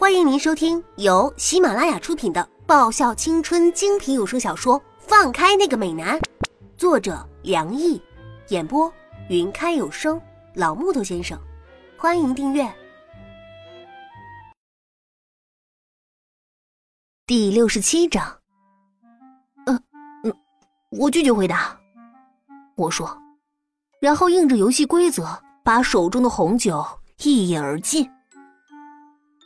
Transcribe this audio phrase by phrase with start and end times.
[0.00, 6.18] 欢迎您收听由喜马拉雅出品的爆笑青春精品有声小说《放开那个美男》，
[6.78, 8.00] 作者梁毅，
[8.48, 8.90] 演播
[9.28, 10.18] 云开有声
[10.54, 11.38] 老木头先生。
[11.98, 12.66] 欢迎订阅。
[17.26, 18.40] 第六十七章。
[19.66, 19.82] 嗯
[20.24, 20.34] 嗯，
[20.92, 21.78] 我拒绝回答。
[22.74, 23.20] 我说，
[24.00, 26.82] 然后应着游戏规则，把手中的红酒
[27.18, 28.10] 一饮而尽。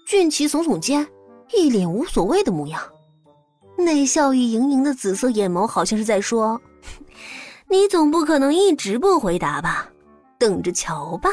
[0.04, 1.06] 俊奇耸耸肩，
[1.52, 2.80] 一脸无所谓的模样，
[3.76, 6.60] 那笑意盈盈的紫色眼眸，好像是在说
[7.68, 9.88] ：“你总不可能一直不回答吧？
[10.38, 11.30] 等着瞧吧。”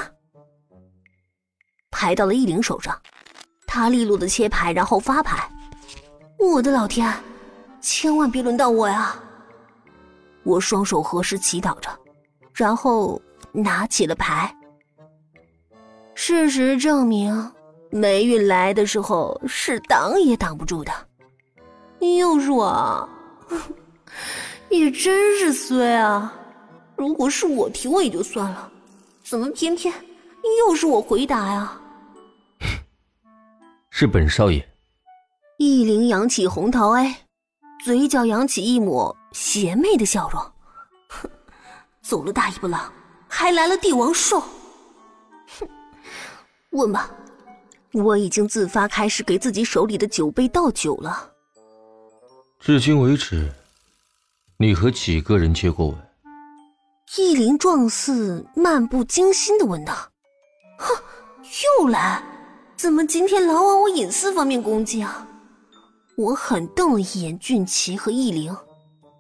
[1.92, 2.98] 牌到了易灵手上，
[3.68, 5.50] 他利落的切牌，然后发牌。
[6.40, 7.14] 我的老天，
[7.82, 9.16] 千万别轮到我呀！
[10.44, 11.90] 我双手合十祈祷着，
[12.54, 14.56] 然后拿起了牌。
[16.16, 17.52] 事实证明。
[17.92, 20.92] 霉运来的时候是挡也挡不住的，
[22.18, 23.08] 又是我，
[24.70, 26.34] 也真是衰啊！
[26.96, 28.72] 如果是我提问也就算了，
[29.24, 29.94] 怎么偏偏
[30.60, 31.80] 又是我回答呀？
[33.92, 34.66] 是本少爷。
[35.58, 37.14] 易灵扬起红桃 A，
[37.84, 40.42] 嘴角扬起一抹邪魅的笑容。
[41.10, 41.30] 哼，
[42.02, 42.92] 走了大尾巴狼，
[43.28, 44.40] 还来了帝王兽。
[45.60, 45.68] 哼，
[46.72, 47.12] 问吧。
[47.94, 51.32] 我已经自发开始给自己手里的酒杯倒酒了。
[52.60, 53.52] 至今为止，
[54.58, 55.98] 你和几个人接过吻？
[57.18, 59.94] 意林状似漫不经心的问道
[60.80, 60.96] ：“哼，
[61.82, 62.24] 又来？
[62.78, 65.28] 怎么今天老往我隐私方面攻击啊？”
[66.16, 68.56] 我狠瞪了一眼俊奇和意林，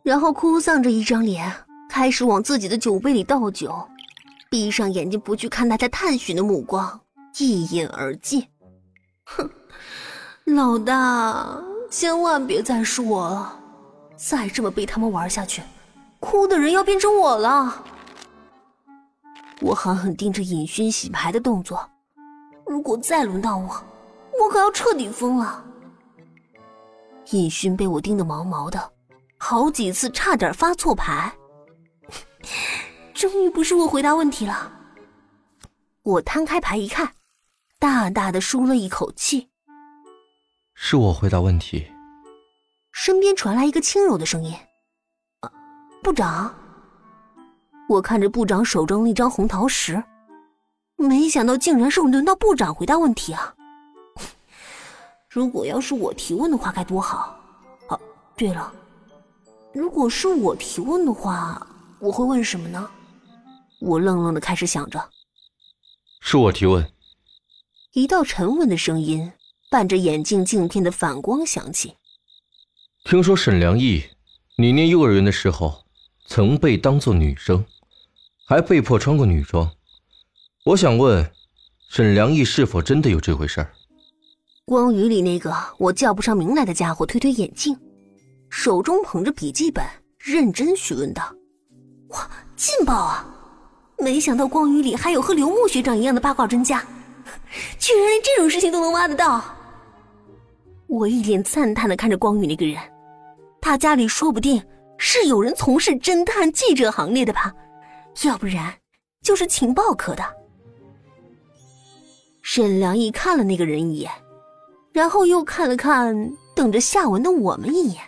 [0.04, 1.52] 然后哭丧着一张脸，
[1.90, 3.76] 开始往自己的酒杯里倒酒，
[4.50, 7.02] 闭上眼睛不去看他在探寻的目光，
[7.40, 8.46] 一饮而尽。
[9.36, 9.50] 哼，
[10.56, 13.60] 老大，千万别再是我了！
[14.16, 15.62] 再这么被他们玩下去，
[16.20, 17.86] 哭的人要变成我了。
[19.62, 21.90] 我狠狠盯着尹勋洗牌的动作，
[22.66, 23.84] 如果再轮到我，
[24.40, 25.64] 我可要彻底疯了。
[27.32, 28.92] 尹勋被我盯得毛毛的，
[29.38, 31.32] 好几次差点发错牌。
[33.14, 34.72] 终于不是我回答问题了。
[36.04, 37.08] 我摊开牌一看。
[37.82, 39.50] 大大的舒了一口气。
[40.76, 41.84] 是我回答问题。
[42.92, 44.56] 身边传来一个轻柔的声音
[45.42, 45.52] ：“啊，
[46.04, 46.54] 部长。”
[47.90, 50.02] 我看着部长手中那张红桃十，
[50.96, 53.52] 没想到竟然是轮到部长回答问题啊！
[55.28, 57.36] 如果要是我提问的话，该多好！
[57.88, 58.00] 哦，
[58.36, 58.72] 对了，
[59.74, 61.66] 如果是我提问的话，
[61.98, 62.88] 我会问什么呢？
[63.80, 65.04] 我愣愣的开始想着。
[66.20, 66.88] 是我提问。
[67.94, 69.34] 一道沉稳的声音
[69.70, 71.94] 伴着眼镜镜片的反光响起。
[73.04, 74.02] 听说沈良义，
[74.56, 75.84] 你念幼儿园的时候
[76.26, 77.66] 曾被当作女生，
[78.48, 79.70] 还被迫穿过女装。
[80.64, 81.30] 我想问，
[81.90, 83.74] 沈良义是否真的有这回事儿？
[84.64, 87.78] 光宇里那个我叫不上名来的家伙推推眼镜，
[88.50, 89.86] 手中捧着笔记本，
[90.18, 91.36] 认真询问道
[92.12, 93.28] ：“哇，劲爆啊！
[93.98, 96.82] 没想到光宇里还有和刘牧学长一样的八卦专家。”
[97.80, 99.44] 居然连这种事情都能挖得到！
[100.88, 102.78] 我一脸赞叹的看着光宇那个人，
[103.62, 104.62] 他家里说不定
[104.98, 107.54] 是有人从事侦探记者行列的吧，
[108.24, 108.74] 要不然
[109.22, 110.24] 就是情报科的。
[112.42, 114.12] 沈良义看了那个人一眼，
[114.92, 118.02] 然后又看了看等着下文的我们一眼，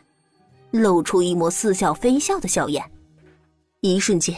[0.72, 2.84] 露出一抹似笑非笑的笑颜，
[3.80, 4.36] 一瞬间，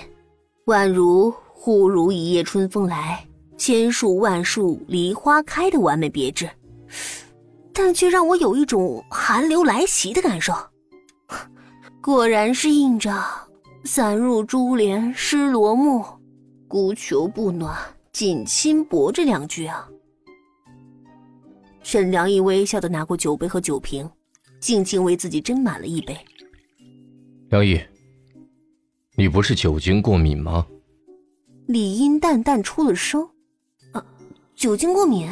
[0.66, 3.26] 宛如忽如一夜春风来。
[3.58, 6.50] 千树万树梨花开的完美别致，
[7.74, 10.54] 但却让我有一种寒流来袭的感受。
[12.02, 13.12] 果然是应着
[13.86, 16.06] “散入珠帘湿罗幕，
[16.68, 17.76] 孤求不暖
[18.12, 19.90] 锦衾薄”这两句啊。
[21.82, 24.08] 沈良义微笑的拿过酒杯和酒瓶，
[24.60, 26.18] 静静为自己斟满了一杯。
[27.50, 27.80] 良毅，
[29.16, 30.66] 你不是酒精过敏吗？
[31.68, 33.28] 李英淡淡出了声。
[34.56, 35.30] 酒精过敏，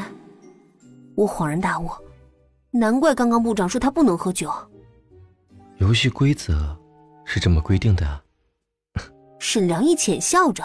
[1.15, 1.89] 我恍然大悟，
[2.71, 4.51] 难怪刚刚部长说他不能喝酒。
[5.77, 6.77] 游戏规则
[7.23, 8.21] 是这么规定的。
[9.39, 10.63] 沈良一浅笑着，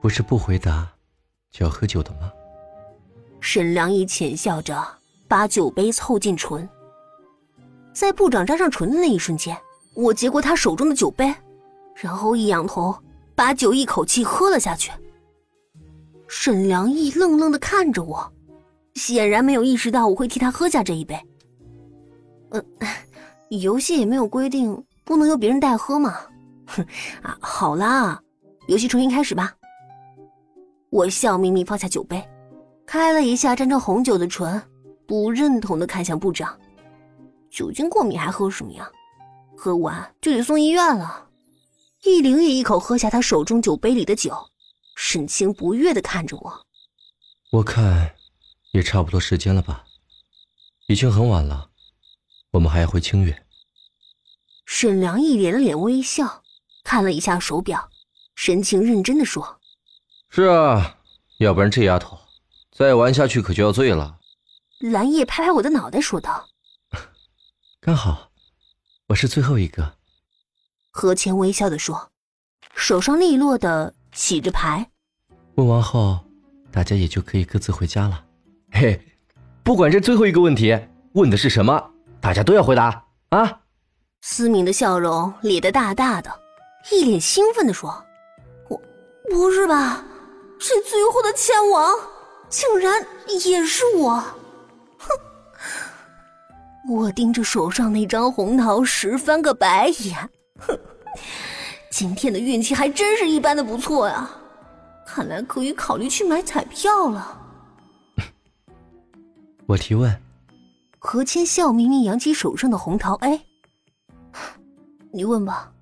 [0.00, 0.88] 不是不回答
[1.50, 2.32] 就要喝酒的吗？
[3.40, 4.82] 沈良一浅笑着，
[5.28, 6.66] 把酒杯凑近唇，
[7.92, 9.56] 在部长沾上唇的那一瞬间，
[9.94, 11.32] 我接过他手中的酒杯，
[11.94, 12.96] 然后一仰头，
[13.34, 14.90] 把酒一口气喝了下去。
[16.28, 18.32] 沈良义愣愣的看着我，
[18.94, 21.18] 显然没有意识到我会替他喝下这一杯。
[22.50, 22.62] 呃，
[23.48, 26.14] 游戏也没有规定不能由别人代喝嘛。
[26.66, 26.86] 哼
[27.22, 28.20] 啊，好啦，
[28.66, 29.54] 游戏重新开始吧。
[30.90, 32.22] 我笑眯眯放下酒杯，
[32.86, 34.62] 开了一下沾着红酒的唇，
[35.06, 36.58] 不认同的看向部长。
[37.50, 38.88] 酒精过敏还喝什么呀？
[39.56, 41.26] 喝完就得送医院了。
[42.04, 44.32] 易灵也一口喝下他手中酒杯里的酒，
[45.00, 46.66] 神情不悦的看着我。
[47.50, 48.16] 我看，
[48.72, 49.84] 也差不多时间了吧？
[50.88, 51.70] 已经很晚了，
[52.50, 53.46] 我们还要回清远。
[54.66, 56.42] 沈良义连了脸微笑，
[56.82, 57.88] 看了一下手表，
[58.34, 59.60] 神情认真的说
[60.30, 60.98] ：“是啊，
[61.38, 62.18] 要不然这丫头
[62.72, 64.18] 再玩下去可就要醉了。”
[64.80, 66.48] 蓝叶拍拍我的脑袋说道
[67.78, 68.32] ：“刚好，
[69.06, 69.96] 我是最后一个。”
[70.90, 72.10] 何谦微笑的说，
[72.74, 74.84] 手上利落的洗着牌。
[75.54, 76.18] 问完后。
[76.70, 78.22] 大家也就可以各自回家了。
[78.72, 79.00] 嘿，
[79.64, 80.78] 不管这最后一个问题
[81.12, 83.60] 问的是什么，大家都要回答啊！
[84.20, 86.30] 思明的笑容咧得大大的，
[86.92, 88.04] 一脸兴奋地说
[88.68, 88.78] ：“我，
[89.30, 90.04] 不是吧？
[90.58, 91.90] 这最后的千王
[92.50, 93.04] 竟然
[93.42, 94.22] 也是我！”
[94.98, 95.08] 哼！
[96.90, 100.30] 我盯着手上那张红桃十翻个白眼。
[100.58, 100.78] 哼，
[101.98, 104.30] 今天的运气还真是一般的不错呀。
[105.04, 107.36] 看来可以考虑去买彩票了。
[109.66, 110.16] 我提问。
[111.00, 113.40] 何谦笑眯眯扬起手上的红桃 A。
[115.10, 115.72] 你问吧。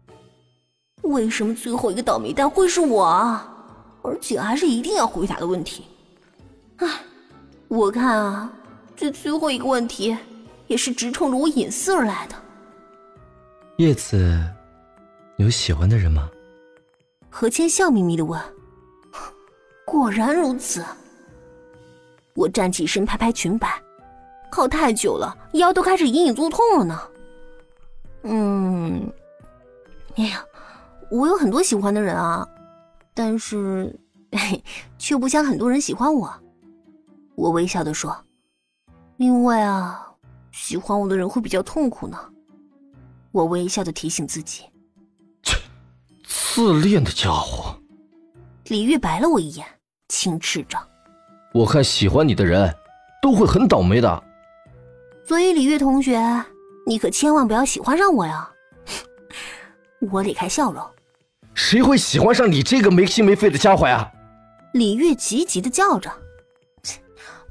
[1.03, 3.55] 为什么最后一个倒霉蛋会是我啊？
[4.01, 5.85] 而且还是一定要回答的问题。
[6.79, 6.89] 唉，
[7.69, 8.51] 我看啊，
[8.97, 10.17] 这最后一个问题
[10.67, 12.35] 也是直冲着我隐私而来的。
[13.77, 14.43] 叶子，
[15.37, 16.31] 有喜欢的人吗？
[17.29, 18.41] 何谦笑眯眯的问。
[19.85, 20.85] 果然如此。
[22.35, 23.83] 我站起身，拍拍裙摆，
[24.51, 27.01] 靠太久了，腰都开始隐隐作痛了呢。
[28.23, 29.11] 嗯，
[30.17, 30.45] 哎呀，
[31.11, 32.47] 我有很多喜欢的人啊，
[33.15, 33.95] 但是
[34.99, 36.31] 却不像很多人喜欢我。
[37.37, 38.15] 我微笑的说
[39.17, 40.15] ：“因为啊，
[40.51, 42.19] 喜欢我的人会比较痛苦呢。”
[43.33, 44.65] 我微笑的提醒自己：“，
[46.57, 47.79] 自恋的家伙。”
[48.69, 49.67] 李玉白了我一眼。
[50.09, 50.79] 轻斥着
[51.53, 52.75] ：“我看喜欢你的人，
[53.21, 54.25] 都会很倒霉的。
[55.27, 56.19] 所以李玉同学，
[56.87, 58.49] 你可千万不要喜欢上我呀！”
[60.11, 60.83] 我咧开笑容
[61.53, 64.11] ：“谁会喜欢上你这个没心没肺的家伙呀？”
[64.73, 66.11] 李月急急的叫着：“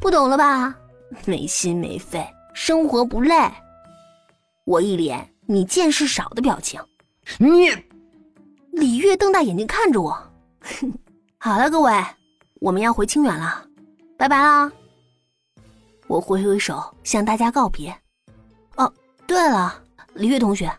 [0.01, 0.75] 不懂了吧？
[1.25, 2.25] 没心没肺，
[2.55, 3.35] 生活不累。”
[4.65, 6.81] 我一脸你见识少的表情。
[7.37, 7.69] 你，
[8.75, 10.17] 李月瞪大眼睛看着我
[11.39, 11.91] ：“好了，各位。”
[12.61, 13.63] 我们要回清远了，
[14.17, 14.71] 拜拜啦！
[16.07, 17.95] 我挥挥手向大家告别。
[18.77, 18.91] 哦，
[19.27, 19.83] 对了，
[20.13, 20.71] 李月同学，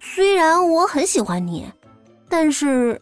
[0.00, 1.70] 虽然我很喜欢你，
[2.28, 3.00] 但是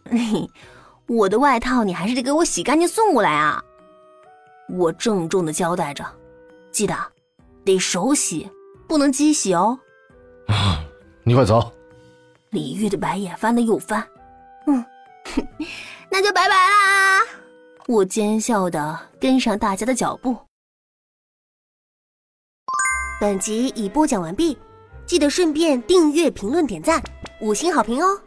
[1.07, 3.61] 我的外套你还是得给我洗干净送过来啊！
[4.69, 6.05] 我郑重的交代着，
[6.71, 6.95] 记得
[7.65, 8.49] 得手洗，
[8.87, 9.77] 不能机洗哦。
[10.47, 10.79] 啊
[11.23, 11.73] 你快走！
[12.51, 14.07] 李月的白眼翻了又翻，
[14.67, 14.85] 嗯，
[16.09, 17.21] 那就拜拜啦！
[17.87, 20.37] 我奸笑的跟上大家的脚步。
[23.19, 24.57] 本集已播讲完毕，
[25.05, 27.01] 记得顺便订阅、评论、点赞、
[27.41, 28.21] 五星好评哦！